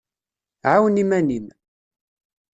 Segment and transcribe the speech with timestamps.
[0.71, 1.47] Ɛawen iman-im.